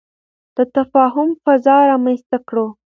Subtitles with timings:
[0.55, 2.67] د تفاهم فضا رامنځته کړو.